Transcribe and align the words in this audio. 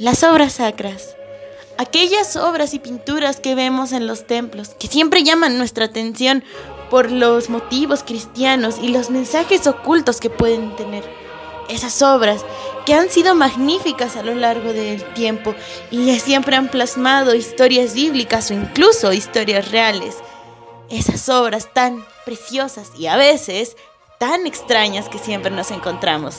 Las 0.00 0.22
obras 0.22 0.54
sacras. 0.54 1.14
Aquellas 1.76 2.34
obras 2.36 2.72
y 2.72 2.78
pinturas 2.78 3.38
que 3.38 3.54
vemos 3.54 3.92
en 3.92 4.06
los 4.06 4.26
templos, 4.26 4.70
que 4.70 4.86
siempre 4.86 5.24
llaman 5.24 5.58
nuestra 5.58 5.84
atención 5.84 6.42
por 6.88 7.10
los 7.10 7.50
motivos 7.50 8.02
cristianos 8.02 8.76
y 8.80 8.88
los 8.88 9.10
mensajes 9.10 9.66
ocultos 9.66 10.18
que 10.18 10.30
pueden 10.30 10.74
tener. 10.74 11.04
Esas 11.68 12.00
obras 12.00 12.46
que 12.86 12.94
han 12.94 13.10
sido 13.10 13.34
magníficas 13.34 14.16
a 14.16 14.22
lo 14.22 14.34
largo 14.34 14.72
del 14.72 15.04
tiempo 15.12 15.54
y 15.90 16.18
siempre 16.18 16.56
han 16.56 16.70
plasmado 16.70 17.34
historias 17.34 17.92
bíblicas 17.92 18.50
o 18.50 18.54
incluso 18.54 19.12
historias 19.12 19.70
reales. 19.70 20.16
Esas 20.88 21.28
obras 21.28 21.74
tan 21.74 22.06
preciosas 22.24 22.90
y 22.98 23.06
a 23.06 23.18
veces 23.18 23.76
tan 24.18 24.46
extrañas 24.46 25.10
que 25.10 25.18
siempre 25.18 25.50
nos 25.50 25.70
encontramos. 25.70 26.36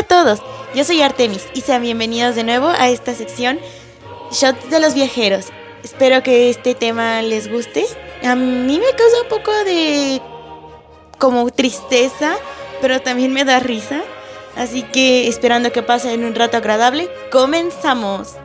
Hola 0.00 0.06
a 0.06 0.24
todos, 0.24 0.42
yo 0.74 0.82
soy 0.82 1.02
Artemis 1.02 1.46
y 1.52 1.60
sean 1.60 1.82
bienvenidos 1.82 2.34
de 2.34 2.42
nuevo 2.42 2.68
a 2.68 2.88
esta 2.88 3.14
sección 3.14 3.60
Shots 4.30 4.70
de 4.70 4.80
los 4.80 4.94
Viajeros. 4.94 5.48
Espero 5.84 6.22
que 6.22 6.48
este 6.48 6.74
tema 6.74 7.20
les 7.20 7.52
guste. 7.52 7.84
A 8.24 8.34
mí 8.34 8.78
me 8.78 8.96
causa 8.96 9.22
un 9.22 9.28
poco 9.28 9.52
de 9.64 10.22
como 11.18 11.50
tristeza, 11.50 12.34
pero 12.80 13.02
también 13.02 13.34
me 13.34 13.44
da 13.44 13.60
risa. 13.60 14.00
Así 14.56 14.84
que 14.84 15.28
esperando 15.28 15.70
que 15.70 15.82
pasen 15.82 16.24
un 16.24 16.34
rato 16.34 16.56
agradable, 16.56 17.10
comenzamos. 17.30 18.36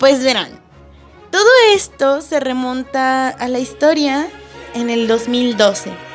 Pues 0.00 0.24
verán, 0.24 0.60
todo 1.30 1.48
esto 1.72 2.22
se 2.22 2.40
remonta 2.40 3.28
a 3.28 3.46
la 3.46 3.60
historia 3.60 4.28
en 4.74 4.90
el 4.90 5.06
2012 5.06 6.09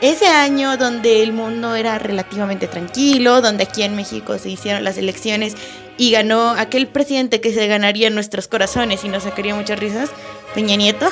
ese 0.00 0.26
año 0.26 0.76
donde 0.76 1.22
el 1.22 1.32
mundo 1.32 1.74
era 1.74 1.98
relativamente 1.98 2.66
tranquilo, 2.66 3.40
donde 3.40 3.64
aquí 3.64 3.82
en 3.82 3.96
México 3.96 4.38
se 4.38 4.50
hicieron 4.50 4.84
las 4.84 4.96
elecciones 4.98 5.54
y 5.98 6.10
ganó 6.10 6.50
aquel 6.50 6.88
presidente 6.88 7.40
que 7.40 7.52
se 7.52 7.66
ganaría 7.66 8.08
en 8.08 8.14
nuestros 8.14 8.48
corazones 8.48 9.04
y 9.04 9.08
nos 9.08 9.24
sacaría 9.24 9.54
muchas 9.54 9.78
risas, 9.78 10.10
Peña 10.54 10.76
Nieto. 10.76 11.08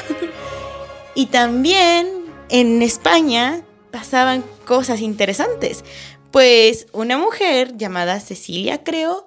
y 1.14 1.26
también 1.26 2.08
en 2.48 2.80
España 2.80 3.62
pasaban 3.90 4.44
cosas 4.64 5.00
interesantes, 5.00 5.84
pues 6.30 6.86
una 6.92 7.18
mujer 7.18 7.76
llamada 7.76 8.20
Cecilia, 8.20 8.82
creo, 8.84 9.26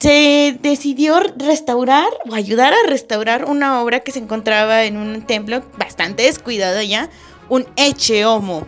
se 0.00 0.58
decidió 0.60 1.20
restaurar 1.36 2.08
o 2.28 2.34
ayudar 2.34 2.74
a 2.74 2.88
restaurar 2.88 3.46
una 3.46 3.82
obra 3.82 4.00
que 4.00 4.12
se 4.12 4.18
encontraba 4.18 4.84
en 4.84 4.96
un 4.96 5.26
templo 5.26 5.62
bastante 5.78 6.24
descuidado 6.24 6.82
ya, 6.82 7.08
un 7.48 7.66
Eche 7.76 8.24
Homo. 8.24 8.66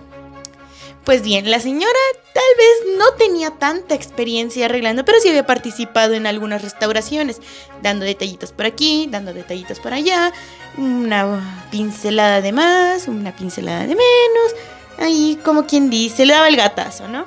Pues 1.04 1.22
bien, 1.22 1.50
la 1.50 1.58
señora 1.58 1.98
tal 2.34 2.42
vez 2.56 2.98
no 2.98 3.12
tenía 3.14 3.50
tanta 3.50 3.94
experiencia 3.94 4.66
arreglando, 4.66 5.04
pero 5.04 5.18
sí 5.20 5.28
había 5.28 5.46
participado 5.46 6.14
en 6.14 6.26
algunas 6.26 6.62
restauraciones, 6.62 7.40
dando 7.82 8.04
detallitos 8.04 8.52
por 8.52 8.66
aquí, 8.66 9.08
dando 9.10 9.32
detallitos 9.32 9.80
por 9.80 9.94
allá, 9.94 10.32
una 10.76 11.66
pincelada 11.70 12.40
de 12.40 12.52
más, 12.52 13.08
una 13.08 13.34
pincelada 13.34 13.80
de 13.80 13.96
menos, 13.96 14.54
ahí 14.98 15.38
como 15.44 15.66
quien 15.66 15.88
dice, 15.88 16.26
le 16.26 16.34
daba 16.34 16.48
el 16.48 16.56
gatazo, 16.56 17.08
¿no? 17.08 17.24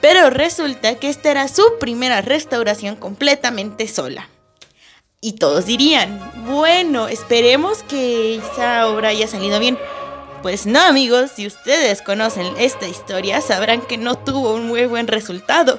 Pero 0.00 0.30
resulta 0.30 0.94
que 0.94 1.08
esta 1.08 1.30
era 1.30 1.48
su 1.48 1.62
primera 1.78 2.22
restauración 2.22 2.96
completamente 2.96 3.88
sola. 3.88 4.28
Y 5.20 5.32
todos 5.32 5.66
dirían, 5.66 6.32
bueno, 6.46 7.08
esperemos 7.08 7.82
que 7.82 8.36
esa 8.36 8.86
obra 8.88 9.08
haya 9.08 9.26
salido 9.26 9.58
bien. 9.58 9.76
Pues 10.42 10.66
no 10.66 10.80
amigos, 10.80 11.32
si 11.34 11.46
ustedes 11.46 12.00
conocen 12.00 12.46
esta 12.58 12.86
historia 12.86 13.40
sabrán 13.40 13.82
que 13.82 13.98
no 13.98 14.16
tuvo 14.16 14.54
un 14.54 14.66
muy 14.66 14.86
buen 14.86 15.08
resultado. 15.08 15.76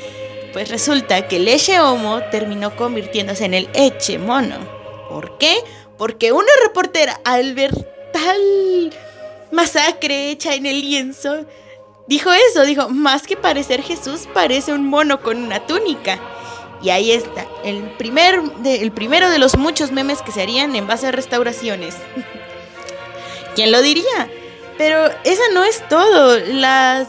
pues 0.52 0.68
resulta 0.68 1.26
que 1.28 1.36
el 1.36 1.48
Eche 1.48 1.80
Homo 1.80 2.20
terminó 2.30 2.76
convirtiéndose 2.76 3.46
en 3.46 3.54
el 3.54 3.70
Eche 3.72 4.18
Mono. 4.18 4.56
¿Por 5.08 5.38
qué? 5.38 5.56
Porque 5.96 6.32
una 6.32 6.50
reportera 6.62 7.20
al 7.24 7.54
ver 7.54 7.72
tal 8.12 8.92
masacre 9.50 10.30
hecha 10.30 10.54
en 10.54 10.66
el 10.66 10.80
lienzo, 10.80 11.46
dijo 12.06 12.30
eso, 12.50 12.64
dijo, 12.64 12.88
más 12.90 13.22
que 13.22 13.36
parecer 13.36 13.82
Jesús, 13.82 14.28
parece 14.34 14.72
un 14.72 14.86
mono 14.86 15.22
con 15.22 15.38
una 15.38 15.66
túnica. 15.66 16.18
Y 16.82 16.90
ahí 16.90 17.12
está, 17.12 17.46
el, 17.64 17.82
primer 17.92 18.42
el 18.64 18.92
primero 18.92 19.30
de 19.30 19.38
los 19.38 19.56
muchos 19.56 19.92
memes 19.92 20.20
que 20.20 20.32
se 20.32 20.42
harían 20.42 20.74
en 20.74 20.86
base 20.86 21.06
a 21.06 21.12
restauraciones. 21.12 21.96
¿Quién 23.54 23.72
lo 23.72 23.82
diría? 23.82 24.28
Pero 24.78 25.06
esa 25.24 25.42
no 25.52 25.64
es 25.64 25.86
todo. 25.88 26.38
Las 26.38 27.08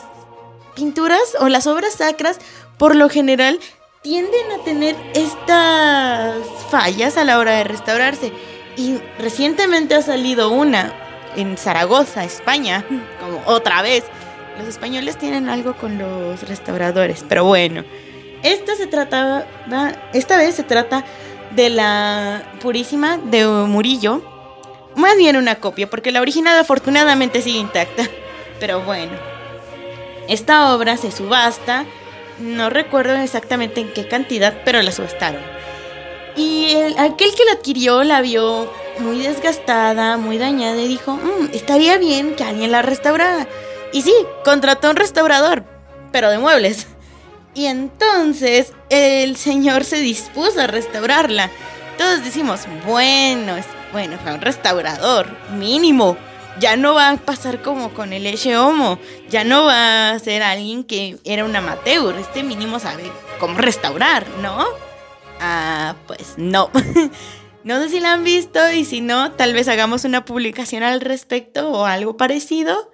pinturas 0.76 1.36
o 1.40 1.50
las 1.50 1.68
obras 1.68 1.94
sacras, 1.94 2.40
por 2.78 2.96
lo 2.96 3.10
general, 3.10 3.60
tienden 4.02 4.52
a 4.52 4.64
tener 4.64 4.96
estas 5.14 6.36
fallas 6.70 7.18
a 7.18 7.24
la 7.24 7.40
hora 7.40 7.54
de 7.54 7.64
restaurarse. 7.64 8.32
Y 8.76 9.00
recientemente 9.20 9.96
ha 9.96 10.02
salido 10.02 10.50
una 10.50 10.94
en 11.36 11.58
Zaragoza, 11.58 12.24
España, 12.24 12.86
como 13.20 13.42
otra 13.46 13.82
vez. 13.82 14.04
Los 14.58 14.68
españoles 14.68 15.18
tienen 15.18 15.50
algo 15.50 15.76
con 15.76 15.98
los 15.98 16.48
restauradores, 16.48 17.26
pero 17.28 17.46
bueno. 17.46 17.84
Esta 18.44 18.76
se 18.76 18.88
trataba, 18.88 19.46
esta 20.12 20.36
vez 20.38 20.56
se 20.56 20.64
trata 20.64 21.06
de 21.52 21.70
la 21.70 22.44
Purísima 22.62 23.18
de 23.18 23.46
Murillo, 23.46 24.22
más 24.96 25.18
bien 25.18 25.38
una 25.38 25.56
copia, 25.56 25.90
porque 25.90 26.12
la 26.12 26.22
original 26.22 26.58
afortunadamente 26.60 27.42
sigue 27.42 27.60
intacta. 27.60 28.04
Pero 28.60 28.82
bueno, 28.82 29.14
esta 30.28 30.74
obra 30.74 30.98
se 30.98 31.12
subasta, 31.12 31.86
no 32.40 32.70
recuerdo 32.70 33.16
exactamente 33.16 33.82
en 33.82 33.92
qué 33.94 34.08
cantidad, 34.08 34.62
pero 34.64 34.82
la 34.82 34.92
subastaron. 34.92 35.42
Y 36.36 36.76
aquel 36.98 37.36
que 37.36 37.46
la 37.46 37.54
adquirió 37.54 38.04
la 38.04 38.22
vio 38.22 38.72
muy 39.00 39.20
desgastada, 39.20 40.18
muy 40.18 40.38
dañada 40.38 40.82
y 40.82 40.88
dijo, 40.88 41.14
mm, 41.14 41.50
estaría 41.54 41.98
bien 41.98 42.36
que 42.36 42.44
alguien 42.44 42.72
la 42.72 42.82
restaurara. 42.82 43.48
Y 43.92 44.02
sí, 44.02 44.14
contrató 44.44 44.90
un 44.90 44.96
restaurador, 44.96 45.64
pero 46.12 46.30
de 46.30 46.40
muebles. 46.40 46.88
Y 47.54 47.66
entonces 47.66 48.74
el 48.90 49.36
señor 49.38 49.84
se 49.84 49.98
dispuso 49.98 50.62
a 50.62 50.68
restaurarla. 50.68 51.52
Todos 51.98 52.24
decimos, 52.24 52.62
bueno, 52.88 53.56
bueno, 53.94 54.18
fue 54.22 54.34
un 54.34 54.42
restaurador, 54.42 55.28
mínimo. 55.52 56.18
Ya 56.60 56.76
no 56.76 56.96
va 56.96 57.10
a 57.10 57.18
pasar 57.18 57.62
como 57.62 57.94
con 57.94 58.12
el 58.12 58.26
Eche 58.26 58.58
Homo. 58.58 59.00
Ya 59.30 59.44
no 59.44 59.64
va 59.66 60.10
a 60.10 60.20
ser 60.20 60.44
alguien 60.44 60.84
que 60.84 61.18
era 61.24 61.46
un 61.46 61.56
amateur. 61.56 62.16
Este 62.18 62.44
mínimo 62.44 62.80
sabe 62.80 63.04
cómo 63.40 63.58
restaurar, 63.58 64.28
¿no? 64.42 64.66
Ah, 65.40 65.96
pues 66.08 66.34
no. 66.38 66.72
no 67.64 67.82
sé 67.82 67.90
si 67.90 68.00
la 68.00 68.14
han 68.14 68.24
visto 68.24 68.72
y 68.72 68.84
si 68.84 69.00
no, 69.00 69.32
tal 69.32 69.54
vez 69.54 69.68
hagamos 69.68 70.06
una 70.06 70.26
publicación 70.26 70.84
al 70.84 71.00
respecto 71.00 71.72
o 71.72 71.86
algo 71.86 72.18
parecido. 72.18 72.92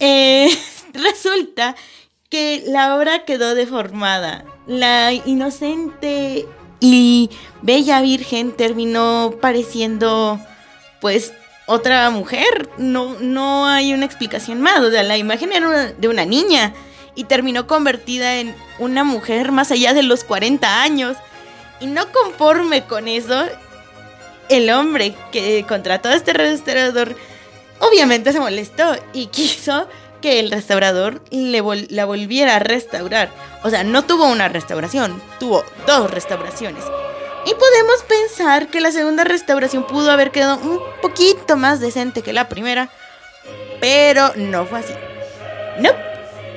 Eh, 0.00 0.48
resulta 0.94 1.76
que 2.30 2.64
la 2.66 2.96
obra 2.96 3.26
quedó 3.26 3.54
deformada. 3.54 4.46
La 4.66 5.12
inocente 5.12 6.46
y 6.84 7.30
Bella 7.62 8.00
Virgen 8.00 8.50
terminó 8.50 9.36
pareciendo 9.40 10.40
pues 11.00 11.32
otra 11.66 12.10
mujer. 12.10 12.70
No, 12.76 13.14
no 13.20 13.68
hay 13.68 13.94
una 13.94 14.04
explicación 14.04 14.60
más. 14.60 14.80
O 14.80 14.90
sea, 14.90 15.04
la 15.04 15.16
imagen 15.16 15.52
era 15.52 15.92
de 15.92 16.08
una 16.08 16.24
niña 16.24 16.74
y 17.14 17.22
terminó 17.22 17.68
convertida 17.68 18.40
en 18.40 18.52
una 18.80 19.04
mujer 19.04 19.52
más 19.52 19.70
allá 19.70 19.94
de 19.94 20.02
los 20.02 20.24
40 20.24 20.82
años. 20.82 21.16
Y 21.78 21.86
no 21.86 22.10
conforme 22.10 22.82
con 22.82 23.06
eso, 23.06 23.44
el 24.48 24.68
hombre 24.70 25.14
que 25.30 25.64
contrató 25.68 26.08
a 26.08 26.16
este 26.16 26.32
restaurador 26.32 27.14
obviamente 27.78 28.32
se 28.32 28.40
molestó 28.40 28.96
y 29.12 29.26
quiso 29.28 29.86
que 30.22 30.40
el 30.40 30.50
restaurador 30.50 31.22
le 31.30 31.62
la 31.90 32.06
volviera 32.06 32.56
a 32.56 32.58
restaurar. 32.60 33.28
O 33.62 33.68
sea, 33.68 33.84
no 33.84 34.04
tuvo 34.04 34.24
una 34.24 34.48
restauración, 34.48 35.20
tuvo 35.38 35.62
dos 35.86 36.10
restauraciones. 36.10 36.82
Y 37.44 37.54
podemos 37.54 38.02
pensar 38.08 38.68
que 38.68 38.80
la 38.80 38.92
segunda 38.92 39.24
restauración 39.24 39.86
pudo 39.86 40.10
haber 40.10 40.30
quedado 40.30 40.58
un 40.58 40.80
poquito 41.02 41.56
más 41.58 41.80
decente 41.80 42.22
que 42.22 42.32
la 42.32 42.48
primera. 42.48 42.88
Pero 43.80 44.32
no 44.36 44.64
fue 44.64 44.78
así. 44.78 44.94
No, 45.80 45.90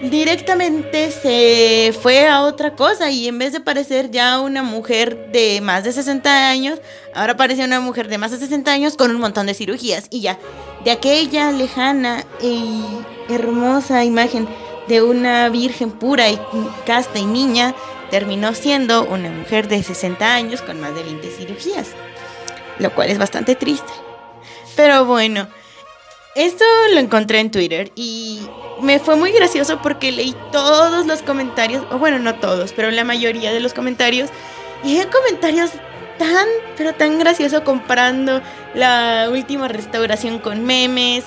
directamente 0.02 1.12
se 1.12 1.94
fue 2.02 2.28
a 2.28 2.44
otra 2.44 2.76
cosa 2.76 3.10
y 3.10 3.28
en 3.28 3.40
vez 3.40 3.54
de 3.54 3.60
parecer 3.60 4.12
ya 4.12 4.40
una 4.40 4.64
mujer 4.64 5.32
de 5.32 5.62
más 5.62 5.84
de 5.84 5.92
60 5.92 6.50
años, 6.50 6.80
ahora 7.14 7.38
parece 7.38 7.64
una 7.64 7.80
mujer 7.80 8.08
de 8.08 8.18
más 8.18 8.32
de 8.32 8.38
60 8.38 8.72
años 8.72 8.98
con 8.98 9.12
un 9.12 9.20
montón 9.20 9.48
de 9.48 9.54
cirugías 9.54 10.08
y 10.10 10.22
ya, 10.22 10.38
de 10.86 10.92
aquella 10.92 11.52
lejana 11.52 12.24
y 12.40 12.84
hermosa 13.28 14.06
imagen 14.06 14.48
de 14.88 15.02
una 15.02 15.50
virgen 15.50 15.92
pura 15.92 16.30
y 16.30 16.40
casta 16.86 17.18
y 17.18 17.26
niña, 17.26 17.74
terminó 18.12 18.54
siendo 18.54 19.04
una 19.04 19.30
mujer 19.32 19.68
de 19.68 19.82
60 19.82 20.36
años 20.36 20.62
con 20.62 20.80
más 20.80 20.94
de 20.94 21.04
20 21.04 21.28
cirugías, 21.32 21.88
lo 22.78 22.94
cual 22.94 23.10
es 23.10 23.18
bastante 23.18 23.56
triste. 23.56 23.92
Pero 24.76 25.06
bueno, 25.06 25.48
esto 26.36 26.66
lo 26.94 27.00
encontré 27.00 27.40
en 27.40 27.50
Twitter 27.50 27.92
y 27.96 28.42
me 28.80 29.00
fue 29.00 29.16
muy 29.16 29.32
gracioso 29.32 29.82
porque 29.82 30.12
leí 30.12 30.36
todos 30.52 31.08
los 31.08 31.24
comentarios, 31.24 31.84
o 31.90 31.98
bueno, 31.98 32.20
no 32.20 32.36
todos, 32.36 32.74
pero 32.74 32.92
la 32.92 33.04
mayoría 33.04 33.52
de 33.52 33.60
los 33.60 33.74
comentarios. 33.74 34.30
Y 34.84 35.00
hay 35.00 35.08
comentarios 35.08 35.72
tan, 36.20 36.48
pero 36.78 36.94
tan 36.94 37.18
graciosos 37.18 37.62
comparando 37.62 38.42
la 38.76 39.30
última 39.32 39.68
restauración 39.68 40.40
con 40.40 40.64
memes 40.66 41.26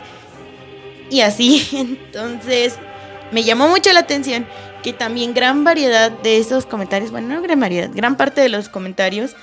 y 1.11 1.21
así. 1.21 1.67
Entonces, 1.73 2.75
me 3.33 3.43
llamó 3.43 3.69
mucho 3.69 3.93
la 3.93 4.01
atención 4.01 4.47
que 4.83 4.93
también 4.93 5.35
gran 5.35 5.65
variedad 5.65 6.11
de 6.11 6.39
esos 6.39 6.67
comentarios, 6.67 7.11
bueno, 7.11 7.35
no 7.35 7.43
gran 7.43 7.59
variedad, 7.59 7.91
gran 7.93 8.17
parte 8.17 8.41
de 8.41 8.49
los 8.49 8.69
comentarios 8.69 9.35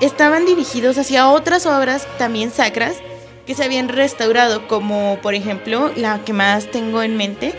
estaban 0.00 0.46
dirigidos 0.46 0.98
hacia 0.98 1.28
otras 1.28 1.66
obras 1.66 2.06
también 2.18 2.50
sacras 2.50 2.96
que 3.46 3.54
se 3.54 3.64
habían 3.64 3.88
restaurado, 3.88 4.66
como 4.66 5.18
por 5.22 5.34
ejemplo 5.34 5.92
la 5.96 6.24
que 6.24 6.32
más 6.32 6.70
tengo 6.70 7.02
en 7.02 7.16
mente 7.16 7.54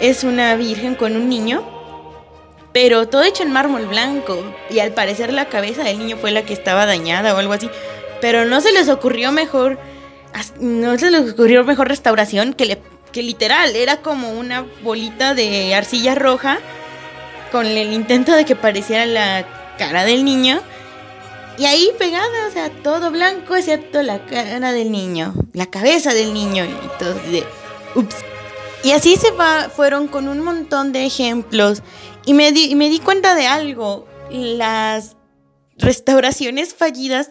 es 0.00 0.24
una 0.24 0.54
virgen 0.56 0.94
con 0.94 1.16
un 1.16 1.28
niño, 1.28 1.62
pero 2.72 3.08
todo 3.08 3.24
hecho 3.24 3.42
en 3.42 3.52
mármol 3.52 3.86
blanco 3.86 4.44
y 4.70 4.80
al 4.80 4.92
parecer 4.92 5.32
la 5.32 5.46
cabeza 5.46 5.82
del 5.82 5.98
niño 5.98 6.16
fue 6.16 6.30
la 6.30 6.42
que 6.42 6.52
estaba 6.52 6.86
dañada 6.86 7.34
o 7.34 7.38
algo 7.38 7.52
así, 7.52 7.70
pero 8.20 8.44
no 8.44 8.60
se 8.60 8.72
les 8.72 8.88
ocurrió 8.88 9.32
mejor 9.32 9.78
no 10.60 10.98
se 10.98 11.10
les 11.10 11.32
ocurrió 11.32 11.64
mejor 11.64 11.88
restauración 11.88 12.52
que 12.52 12.66
le 12.66 12.78
que 13.12 13.22
literal 13.22 13.74
era 13.74 14.02
como 14.02 14.32
una 14.32 14.66
bolita 14.82 15.34
de 15.34 15.74
arcilla 15.74 16.14
roja 16.14 16.58
con 17.50 17.66
el 17.66 17.92
intento 17.92 18.32
de 18.32 18.44
que 18.44 18.54
pareciera 18.54 19.06
la 19.06 19.46
cara 19.78 20.04
del 20.04 20.24
niño 20.24 20.60
y 21.58 21.64
ahí 21.64 21.90
pegada, 21.98 22.46
o 22.48 22.52
sea, 22.52 22.70
todo 22.70 23.10
blanco 23.10 23.56
excepto 23.56 24.00
la 24.02 24.24
cara 24.26 24.70
del 24.70 24.92
niño, 24.92 25.34
la 25.54 25.66
cabeza 25.66 26.14
del 26.14 26.32
niño 26.32 26.64
y 26.64 26.98
todo 27.00 27.14
de 27.14 27.44
ups. 27.96 28.14
Y 28.84 28.92
así 28.92 29.16
se 29.16 29.32
va, 29.32 29.68
fueron 29.68 30.06
con 30.06 30.28
un 30.28 30.40
montón 30.40 30.92
de 30.92 31.04
ejemplos 31.04 31.82
y 32.24 32.34
me 32.34 32.52
di, 32.52 32.66
y 32.66 32.76
me 32.76 32.88
di 32.88 33.00
cuenta 33.00 33.34
de 33.34 33.48
algo, 33.48 34.06
las 34.30 35.16
restauraciones 35.78 36.74
fallidas 36.74 37.30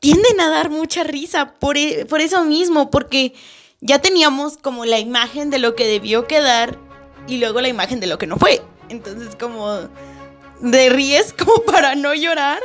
tienden 0.00 0.40
a 0.40 0.48
dar 0.48 0.70
mucha 0.70 1.04
risa 1.04 1.52
por, 1.54 1.76
e, 1.76 2.06
por 2.06 2.20
eso 2.20 2.44
mismo, 2.44 2.90
porque 2.90 3.34
ya 3.80 4.00
teníamos 4.00 4.56
como 4.56 4.84
la 4.84 4.98
imagen 4.98 5.50
de 5.50 5.58
lo 5.58 5.74
que 5.74 5.86
debió 5.86 6.26
quedar 6.26 6.78
y 7.26 7.38
luego 7.38 7.60
la 7.60 7.68
imagen 7.68 8.00
de 8.00 8.06
lo 8.06 8.18
que 8.18 8.26
no 8.26 8.36
fue. 8.36 8.62
Entonces 8.88 9.36
como 9.36 9.88
de 10.60 10.88
ríes 10.88 11.32
como 11.32 11.62
para 11.66 11.94
no 11.94 12.14
llorar 12.14 12.60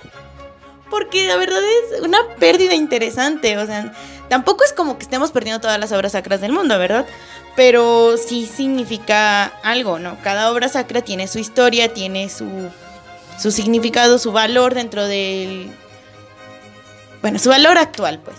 porque 0.94 1.28
la 1.28 1.38
verdad 1.38 1.60
es 1.64 2.02
una 2.02 2.20
pérdida 2.38 2.76
interesante, 2.76 3.58
o 3.58 3.66
sea, 3.66 3.92
tampoco 4.30 4.64
es 4.64 4.74
como 4.74 5.00
que 5.00 5.04
estemos 5.06 5.32
perdiendo 5.32 5.60
todas 5.60 5.80
las 5.80 5.92
obras 5.92 6.12
sacras 6.12 6.40
del 6.40 6.52
mundo, 6.52 6.78
¿verdad? 6.78 7.08
Pero 7.56 8.16
sí 8.16 8.46
significa 8.46 9.46
algo, 9.64 9.98
¿no? 9.98 10.20
Cada 10.22 10.52
obra 10.52 10.70
sacra 10.70 11.02
tiene 11.02 11.28
su 11.28 11.40
historia, 11.40 11.92
tiene 11.92 12.30
su, 12.30 12.48
su 13.40 13.50
significado, 13.50 14.20
su 14.20 14.32
valor 14.32 14.76
dentro 14.76 15.08
del... 15.08 15.72
Bueno, 17.24 17.40
su 17.40 17.50
valor 17.50 17.78
actual, 17.78 18.20
pues. 18.20 18.36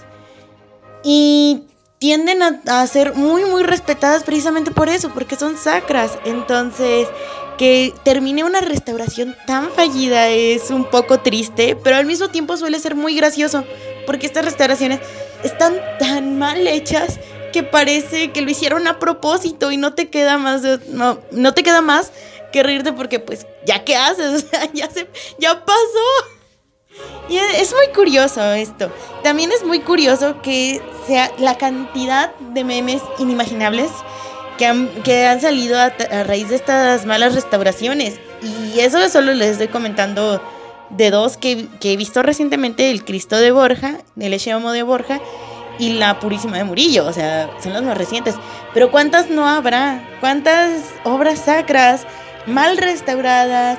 Y 1.02 1.62
tienden 1.98 2.42
a, 2.42 2.86
ser 2.86 3.14
muy, 3.14 3.46
muy 3.46 3.62
respetadas 3.62 4.24
precisamente 4.24 4.70
por 4.70 4.90
eso, 4.90 5.10
porque 5.14 5.36
son 5.36 5.56
sacras. 5.56 6.18
Entonces, 6.26 7.08
que 7.56 7.94
termine 8.04 8.44
una 8.44 8.60
restauración 8.60 9.34
tan 9.46 9.70
fallida 9.70 10.28
es 10.28 10.70
un 10.70 10.84
poco 10.84 11.20
triste, 11.20 11.76
pero 11.82 11.96
al 11.96 12.04
mismo 12.04 12.28
tiempo 12.28 12.58
suele 12.58 12.78
ser 12.78 12.94
muy 12.94 13.16
gracioso, 13.16 13.64
porque 14.04 14.26
estas 14.26 14.44
restauraciones 14.44 15.00
están 15.42 15.80
tan 15.98 16.38
mal 16.38 16.66
hechas 16.66 17.18
que 17.54 17.62
parece 17.62 18.32
que 18.32 18.42
lo 18.42 18.50
hicieron 18.50 18.86
a 18.86 18.98
propósito 18.98 19.72
y 19.72 19.78
no 19.78 19.94
te 19.94 20.10
queda 20.10 20.36
más 20.36 20.62
no, 20.88 21.20
no 21.30 21.54
te 21.54 21.62
queda 21.62 21.80
más 21.80 22.12
que 22.52 22.62
reírte 22.62 22.92
porque 22.92 23.18
pues 23.18 23.46
ya 23.64 23.82
qué 23.82 23.96
haces, 23.96 24.44
ya 24.74 24.90
se 24.90 25.08
ya 25.38 25.64
pasó. 25.64 26.33
Y 27.28 27.38
es 27.38 27.72
muy 27.72 27.88
curioso 27.94 28.52
esto. 28.52 28.90
También 29.22 29.50
es 29.50 29.64
muy 29.64 29.80
curioso 29.80 30.40
que 30.42 30.82
sea 31.06 31.30
la 31.38 31.56
cantidad 31.56 32.34
de 32.36 32.64
memes 32.64 33.02
inimaginables 33.18 33.90
que 34.58 34.66
han, 34.66 34.88
que 35.02 35.26
han 35.26 35.40
salido 35.40 35.78
a, 35.78 35.90
raíz 36.24 36.48
de 36.48 36.56
estas 36.56 37.06
malas 37.06 37.34
restauraciones. 37.34 38.20
Y 38.42 38.80
eso 38.80 39.08
solo 39.08 39.32
les 39.32 39.52
estoy 39.52 39.68
comentando 39.68 40.40
de 40.90 41.10
dos 41.10 41.36
que, 41.36 41.66
he 41.82 41.96
visto 41.96 42.22
recientemente, 42.22 42.90
el 42.90 43.04
Cristo 43.04 43.36
de 43.36 43.50
Borja, 43.50 43.98
el 44.18 44.34
Echeomo 44.34 44.72
de 44.72 44.82
Borja 44.82 45.20
y 45.78 45.94
la 45.94 46.20
Purísima 46.20 46.58
de 46.58 46.64
Murillo, 46.64 47.06
o 47.06 47.12
sea, 47.12 47.50
son 47.62 47.72
los 47.72 47.82
más 47.82 47.98
recientes. 47.98 48.36
Pero 48.72 48.90
¿cuántas 48.90 49.30
no 49.30 49.48
habrá? 49.48 50.06
¿Cuántas 50.20 50.82
obras 51.04 51.40
sacras 51.40 52.06
mal 52.46 52.76
restauradas 52.76 53.78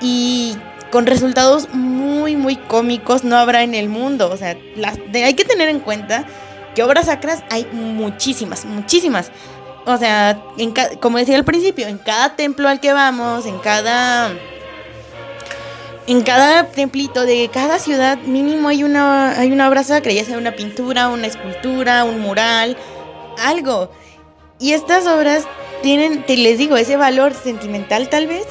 y 0.00 0.56
con 0.90 1.06
resultados 1.06 1.68
muy, 1.72 2.36
muy 2.36 2.56
cómicos 2.56 3.24
no 3.24 3.36
habrá 3.36 3.62
en 3.62 3.74
el 3.74 3.88
mundo? 3.88 4.30
O 4.30 4.36
sea, 4.36 4.56
las, 4.76 4.98
hay 5.12 5.34
que 5.34 5.44
tener 5.44 5.68
en 5.68 5.80
cuenta 5.80 6.24
que 6.74 6.82
obras 6.82 7.06
sacras 7.06 7.42
hay 7.50 7.66
muchísimas, 7.72 8.64
muchísimas 8.64 9.30
o 9.88 9.96
sea, 9.96 10.42
en 10.58 10.74
como 11.00 11.16
decía 11.16 11.36
al 11.36 11.44
principio, 11.46 11.88
en 11.88 11.96
cada 11.96 12.36
templo 12.36 12.68
al 12.68 12.78
que 12.78 12.92
vamos, 12.92 13.46
en 13.46 13.58
cada 13.58 14.30
en 16.06 16.22
cada 16.22 16.64
templito 16.64 17.24
de 17.24 17.48
cada 17.50 17.78
ciudad 17.78 18.18
mínimo 18.18 18.68
hay 18.68 18.84
una 18.84 19.30
hay 19.38 19.50
una 19.50 19.66
obra 19.66 19.82
sacra, 19.84 20.12
ya 20.12 20.26
sea 20.26 20.36
una 20.36 20.52
pintura, 20.52 21.08
una 21.08 21.26
escultura, 21.26 22.04
un 22.04 22.20
mural, 22.20 22.76
algo. 23.38 23.90
Y 24.58 24.72
estas 24.72 25.06
obras 25.06 25.44
tienen, 25.82 26.22
te 26.26 26.36
les 26.36 26.58
digo, 26.58 26.76
ese 26.76 26.98
valor 26.98 27.32
sentimental 27.32 28.10
tal 28.10 28.26
vez 28.26 28.46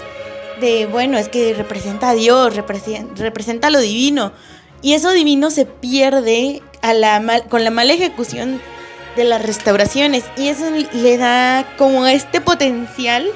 de 0.59 0.85
bueno, 0.85 1.17
es 1.17 1.29
que 1.29 1.53
representa 1.53 2.09
a 2.09 2.13
Dios, 2.13 2.55
representa, 2.55 3.69
lo 3.69 3.79
divino. 3.79 4.33
Y 4.81 4.93
eso 4.93 5.11
divino 5.11 5.49
se 5.49 5.65
pierde 5.65 6.61
a 6.81 6.93
la 6.93 7.43
con 7.49 7.63
la 7.63 7.71
mala 7.71 7.93
ejecución 7.93 8.61
de 9.15 9.23
las 9.23 9.41
restauraciones 9.41 10.23
y 10.37 10.47
eso 10.47 10.65
le 10.69 11.17
da 11.17 11.65
como 11.77 12.05
este 12.05 12.39
potencial 12.39 13.27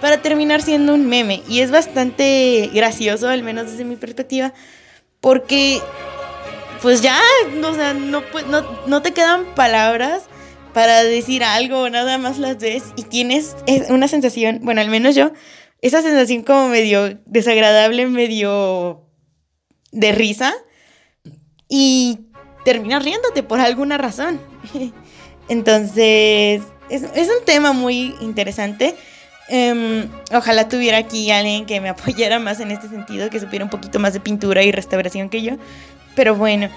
para 0.00 0.22
terminar 0.22 0.62
siendo 0.62 0.94
un 0.94 1.06
meme 1.08 1.42
y 1.48 1.60
es 1.60 1.70
bastante 1.70 2.70
gracioso, 2.72 3.28
al 3.28 3.42
menos 3.42 3.70
desde 3.70 3.84
mi 3.84 3.96
perspectiva, 3.96 4.52
porque 5.20 5.80
pues 6.82 7.02
ya, 7.02 7.18
o 7.62 7.74
sea, 7.74 7.94
no, 7.94 8.22
no, 8.86 9.02
te 9.02 9.12
quedan 9.12 9.54
palabras 9.54 10.22
para 10.72 11.02
decir 11.02 11.44
algo, 11.44 11.90
nada 11.90 12.16
más 12.16 12.38
las 12.38 12.58
ves 12.58 12.84
y 12.96 13.02
tienes 13.02 13.56
una 13.88 14.08
sensación, 14.08 14.60
bueno, 14.62 14.80
al 14.80 14.88
menos 14.88 15.14
yo, 15.14 15.32
esa 15.82 16.02
sensación 16.02 16.42
como 16.42 16.68
medio 16.68 17.18
desagradable, 17.26 18.06
medio 18.06 19.06
de 19.92 20.12
risa 20.12 20.54
y 21.68 22.20
terminas 22.64 23.04
riéndote 23.04 23.42
por 23.42 23.60
alguna 23.60 23.98
razón. 23.98 24.40
Entonces, 25.48 26.62
es, 26.90 27.02
un 27.02 27.44
tema 27.44 27.72
muy 27.72 28.14
interesante. 28.20 28.94
Em, 29.48 30.08
ojalá 30.32 30.68
tuviera 30.68 30.98
aquí 30.98 31.30
alguien 31.30 31.66
que 31.66 31.80
me 31.80 31.88
apoyara 31.88 32.38
más 32.38 32.60
en 32.60 32.70
este 32.70 32.88
sentido, 32.88 33.30
que 33.30 33.40
supiera 33.40 33.64
un 33.64 33.70
poquito 33.70 33.98
más 33.98 34.12
de 34.12 34.20
pintura 34.20 34.62
y 34.62 34.70
restauración 34.70 35.28
que 35.28 35.42
yo. 35.42 35.54
Pero 36.14 36.36
bueno, 36.36 36.68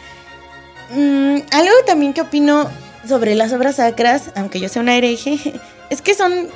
mm, 0.91 1.37
algo 1.51 1.73
también 1.85 2.13
que 2.13 2.21
opino 2.21 2.69
sobre 3.07 3.35
las 3.35 3.51
obras 3.53 3.75
sacras, 3.75 4.31
aunque 4.35 4.59
yo 4.59 4.69
sea 4.69 4.81
una 4.81 4.95
hereje, 4.95 5.37
es 5.89 6.01
que 6.01 6.15
son 6.15 6.47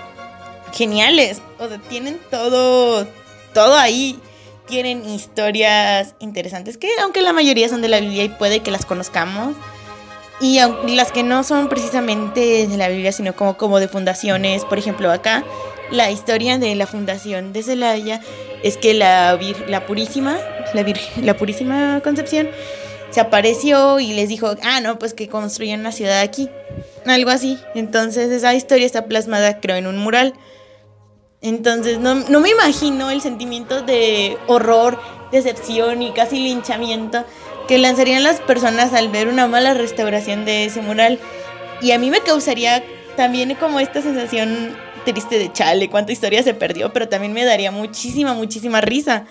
geniales. 0.74 1.42
O 1.60 1.68
sea, 1.68 1.78
tienen 1.78 2.20
todo, 2.30 3.08
todo 3.54 3.76
ahí. 3.76 4.20
Tienen 4.68 5.08
historias 5.08 6.16
interesantes 6.20 6.78
que, 6.78 6.90
aunque 7.02 7.22
la 7.22 7.32
mayoría 7.32 7.70
son 7.70 7.82
de 7.82 7.88
la 7.88 8.02
Biblia 8.02 8.26
y 8.26 8.30
puede 8.30 8.60
que 8.60 8.70
las 8.70 8.86
conozcamos, 8.86 9.56
y 10.40 10.60
las 10.96 11.12
que 11.12 11.24
no 11.24 11.44
son 11.44 11.68
precisamente 11.68 12.68
de 12.68 12.78
la 12.78 12.90
Biblia, 12.90 13.12
sino 13.12 13.36
como, 13.36 13.58
como 13.58 13.80
de 13.80 13.88
fundaciones, 13.88 14.66
por 14.66 14.78
ejemplo, 14.78 15.12
acá, 15.12 15.44
la 15.90 16.12
historia 16.12 16.58
de 16.58 16.76
la 16.76 16.86
fundación 16.86 17.54
de 17.54 17.64
Celaya 17.64 18.22
es 18.62 18.78
que 18.78 18.94
la, 18.94 19.40
la 19.68 19.86
Purísima, 19.86 20.38
la, 20.74 20.86
la 21.24 21.38
Purísima 21.38 22.02
Concepción, 22.04 22.50
se 23.10 23.22
apareció 23.22 24.00
y 24.00 24.14
les 24.14 24.30
dijo, 24.30 24.56
ah, 24.64 24.82
no, 24.82 25.00
pues 25.00 25.14
que 25.14 25.28
construyan 25.28 25.80
una 25.80 25.92
ciudad 25.92 26.20
aquí, 26.20 26.50
algo 27.06 27.32
así. 27.32 27.58
Entonces 27.74 28.32
esa 28.32 28.54
historia 28.54 28.86
está 28.86 29.06
plasmada, 29.06 29.60
creo, 29.60 29.78
en 29.78 29.88
un 29.88 29.98
mural. 29.98 30.34
Entonces 31.42 32.00
no, 32.00 32.16
no 32.16 32.40
me 32.40 32.50
imagino 32.50 33.12
el 33.12 33.22
sentimiento 33.22 33.82
de 33.82 34.38
horror, 34.48 35.00
decepción 35.32 36.02
y 36.02 36.12
casi 36.12 36.40
linchamiento 36.40 37.24
que 37.68 37.78
lanzarían 37.78 38.24
las 38.24 38.40
personas 38.40 38.94
al 38.94 39.10
ver 39.10 39.28
una 39.28 39.48
mala 39.48 39.74
restauración 39.74 40.46
de 40.46 40.66
ese 40.66 40.82
mural. 40.82 41.20
Y 41.82 41.92
a 41.92 42.00
mí 42.00 42.10
me 42.10 42.22
causaría 42.22 42.84
también 43.16 43.54
como 43.56 43.80
esta 43.80 44.02
sensación 44.02 44.76
triste 45.06 45.38
de 45.38 45.52
chale, 45.52 45.90
cuánta 45.90 46.12
historia 46.12 46.44
se 46.44 46.54
perdió, 46.54 46.92
pero 46.92 47.08
también 47.08 47.34
me 47.34 47.46
daría 47.46 47.72
muchísima, 47.72 48.34
muchísima 48.34 48.82
risa 48.82 49.26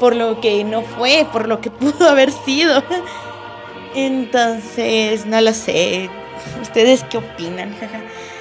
por 0.00 0.16
lo 0.16 0.40
que 0.40 0.64
no 0.64 0.82
fue, 0.82 1.26
por 1.32 1.48
lo 1.48 1.60
que 1.60 1.70
pudo 1.70 2.08
haber 2.08 2.30
sido. 2.30 2.82
Entonces, 3.94 5.26
no 5.26 5.40
lo 5.40 5.52
sé. 5.52 6.08
¿Ustedes 6.60 7.04
qué 7.04 7.18
opinan? 7.18 7.74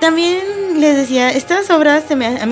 También 0.00 0.80
les 0.80 0.96
decía, 0.96 1.30
estas 1.30 1.70
obras 1.70 2.04
a 2.10 2.14
mí 2.16 2.36
a 2.40 2.46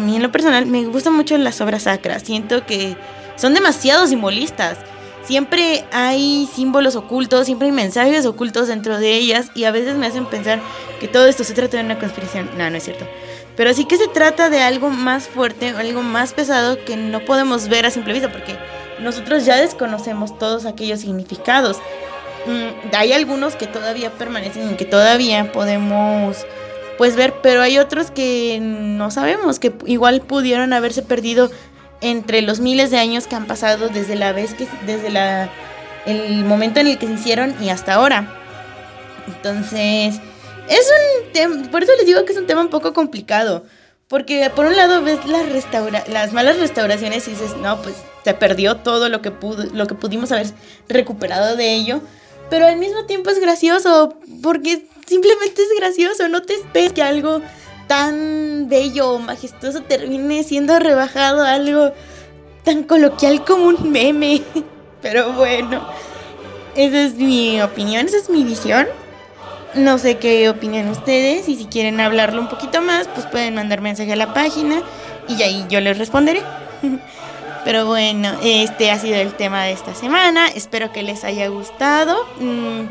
mí 0.00 0.16
en 0.16 0.22
lo 0.22 0.30
personal 0.30 0.66
me 0.66 0.84
gustan 0.84 1.14
mucho 1.14 1.36
las 1.38 1.60
obras 1.60 1.84
sacras. 1.84 2.22
Siento 2.22 2.66
que 2.66 2.96
son 3.36 3.54
demasiado 3.54 4.06
simbolistas. 4.06 4.78
Siempre 5.24 5.84
hay 5.92 6.48
símbolos 6.54 6.96
ocultos, 6.96 7.46
siempre 7.46 7.66
hay 7.66 7.72
mensajes 7.72 8.24
ocultos 8.24 8.68
dentro 8.68 8.98
de 8.98 9.14
ellas 9.14 9.50
y 9.54 9.64
a 9.64 9.70
veces 9.70 9.96
me 9.96 10.06
hacen 10.06 10.24
pensar 10.24 10.58
que 11.00 11.08
todo 11.08 11.26
esto 11.26 11.44
se 11.44 11.54
trata 11.54 11.76
de 11.76 11.84
una 11.84 11.98
conspiración. 11.98 12.50
No, 12.56 12.68
no 12.70 12.76
es 12.76 12.84
cierto. 12.84 13.06
Pero 13.56 13.74
sí 13.74 13.84
que 13.84 13.96
se 13.96 14.08
trata 14.08 14.50
de 14.50 14.62
algo 14.62 14.88
más 14.88 15.28
fuerte, 15.28 15.70
algo 15.70 16.02
más 16.02 16.32
pesado 16.32 16.82
que 16.84 16.96
no 16.96 17.20
podemos 17.24 17.68
ver 17.68 17.86
a 17.86 17.90
simple 17.90 18.12
vista 18.12 18.32
porque 18.32 18.56
nosotros 19.00 19.44
ya 19.44 19.56
desconocemos 19.56 20.38
todos 20.38 20.64
aquellos 20.64 21.00
significados. 21.00 21.78
Mm, 22.46 22.94
hay 22.94 23.12
algunos 23.12 23.56
que 23.56 23.66
todavía 23.66 24.10
permanecen 24.10 24.70
y 24.72 24.74
que 24.74 24.84
todavía 24.84 25.52
podemos 25.52 26.46
pues 26.98 27.14
ver, 27.14 27.32
pero 27.42 27.62
hay 27.62 27.78
otros 27.78 28.10
que 28.10 28.58
no 28.60 29.12
sabemos, 29.12 29.60
que 29.60 29.72
igual 29.86 30.20
pudieron 30.20 30.72
haberse 30.72 31.02
perdido 31.02 31.48
entre 32.00 32.42
los 32.42 32.58
miles 32.58 32.90
de 32.90 32.98
años 32.98 33.28
que 33.28 33.36
han 33.36 33.46
pasado 33.46 33.88
desde 33.88 34.16
la 34.16 34.32
vez 34.32 34.54
que 34.54 34.66
desde 34.84 35.08
la 35.10 35.48
el 36.06 36.44
momento 36.44 36.80
en 36.80 36.88
el 36.88 36.98
que 36.98 37.06
se 37.06 37.12
hicieron 37.12 37.54
y 37.62 37.70
hasta 37.70 37.94
ahora. 37.94 38.34
Entonces, 39.26 40.20
es 40.68 40.92
un 41.24 41.32
tema, 41.32 41.70
por 41.70 41.82
eso 41.82 41.92
les 41.96 42.06
digo 42.06 42.24
que 42.24 42.32
es 42.32 42.38
un 42.38 42.46
tema 42.46 42.62
un 42.62 42.70
poco 42.70 42.92
complicado, 42.92 43.64
porque 44.08 44.50
por 44.54 44.66
un 44.66 44.76
lado 44.76 45.02
ves 45.02 45.24
las 45.26 45.48
restaura 45.50 46.02
las 46.08 46.32
malas 46.32 46.58
restauraciones 46.58 47.28
y 47.28 47.32
dices, 47.32 47.56
"No, 47.58 47.80
pues 47.82 47.94
se 48.24 48.34
perdió 48.34 48.76
todo 48.76 49.08
lo 49.08 49.22
que 49.22 49.30
pudo, 49.30 49.64
lo 49.72 49.86
que 49.86 49.94
pudimos 49.94 50.32
haber 50.32 50.48
recuperado 50.88 51.56
de 51.56 51.74
ello." 51.74 52.00
Pero 52.50 52.66
al 52.66 52.76
mismo 52.76 53.04
tiempo 53.04 53.30
es 53.30 53.40
gracioso, 53.40 54.14
porque 54.42 54.84
simplemente 55.06 55.62
es 55.62 55.68
gracioso, 55.78 56.28
no 56.28 56.42
te 56.42 56.54
esperes 56.54 56.92
que 56.92 57.02
algo 57.02 57.42
tan 57.86 58.68
bello 58.68 59.12
o 59.12 59.18
majestuoso 59.18 59.82
termine 59.82 60.44
siendo 60.44 60.78
rebajado 60.78 61.42
algo 61.42 61.92
tan 62.64 62.84
coloquial 62.84 63.44
como 63.44 63.64
un 63.64 63.90
meme. 63.90 64.42
Pero 65.02 65.32
bueno, 65.32 65.86
esa 66.74 67.02
es 67.02 67.14
mi 67.14 67.60
opinión, 67.60 68.06
esa 68.06 68.18
es 68.18 68.30
mi 68.30 68.44
visión. 68.44 68.86
No 69.74 69.98
sé 69.98 70.16
qué 70.16 70.48
opinan 70.48 70.88
ustedes 70.88 71.48
y 71.48 71.56
si 71.56 71.66
quieren 71.66 72.00
hablarlo 72.00 72.40
un 72.40 72.48
poquito 72.48 72.80
más, 72.80 73.06
pues 73.08 73.26
pueden 73.26 73.54
mandar 73.54 73.80
mensaje 73.80 74.12
a 74.12 74.16
la 74.16 74.32
página 74.32 74.82
y 75.28 75.42
ahí 75.42 75.66
yo 75.68 75.80
les 75.80 75.98
responderé. 75.98 76.42
Pero 77.64 77.86
bueno, 77.86 78.32
este 78.42 78.90
ha 78.90 78.98
sido 78.98 79.16
el 79.16 79.34
tema 79.34 79.64
de 79.64 79.72
esta 79.72 79.94
semana. 79.94 80.48
Espero 80.48 80.92
que 80.92 81.02
les 81.02 81.24
haya 81.24 81.48
gustado. 81.48 82.16
Mm, 82.40 82.86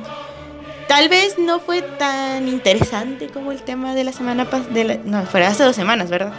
tal 0.87 1.09
vez 1.09 1.37
no 1.39 1.59
fue 1.59 1.81
tan 1.81 2.47
interesante 2.47 3.27
como 3.27 3.51
el 3.51 3.61
tema 3.61 3.95
de 3.95 4.03
la 4.03 4.11
semana 4.11 4.49
pasada. 4.49 4.97
No, 5.03 5.23
fue 5.25 5.45
hace 5.45 5.63
dos 5.63 5.75
semanas, 5.75 6.09
¿verdad? 6.09 6.33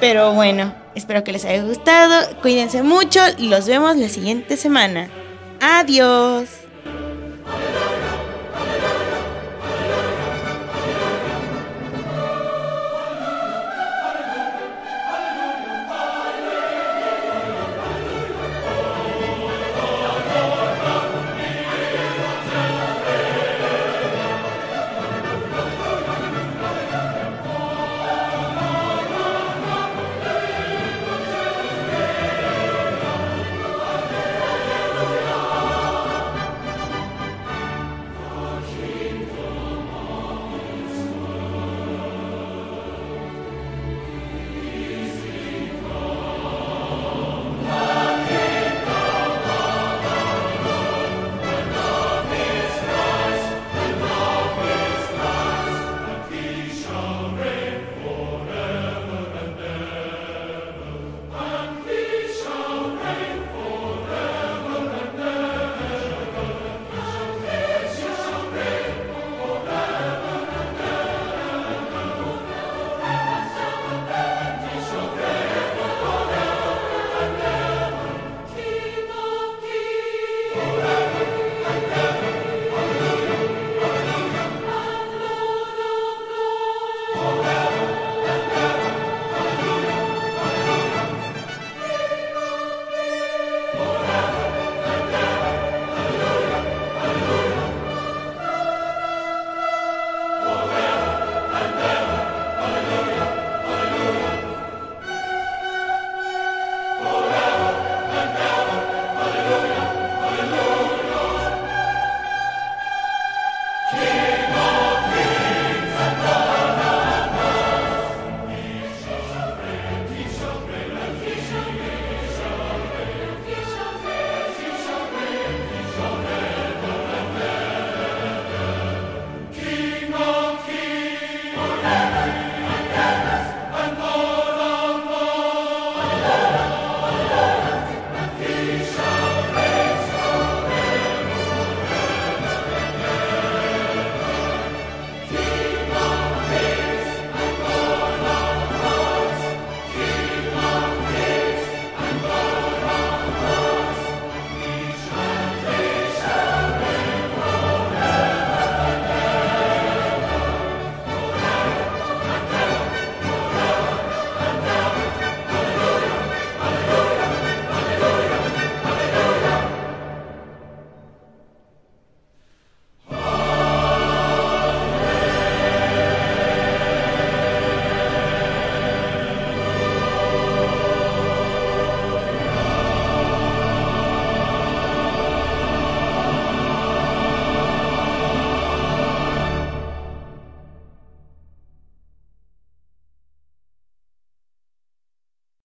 Pero 0.00 0.32
bueno, 0.32 0.72
espero 0.94 1.24
que 1.24 1.32
les 1.32 1.44
haya 1.44 1.62
gustado. 1.64 2.36
Cuídense 2.40 2.82
mucho. 2.82 3.20
y 3.36 3.48
Los 3.48 3.66
vemos 3.66 3.96
la 3.96 4.08
siguiente 4.08 4.56
semana. 4.56 5.08
Adiós. 5.60 6.48